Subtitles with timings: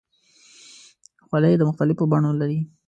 [1.27, 2.59] خولۍ د مختلفو بڼو لري.